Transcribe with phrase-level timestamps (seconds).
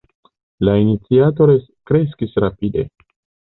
[0.67, 1.47] La iniciato
[1.91, 2.89] kreskis rapide.